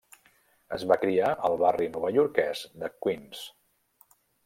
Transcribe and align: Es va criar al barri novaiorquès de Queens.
Es 0.77 0.85
va 0.91 0.97
criar 1.01 1.29
al 1.51 1.59
barri 1.65 1.91
novaiorquès 1.99 2.67
de 2.85 2.93
Queens. 2.97 3.47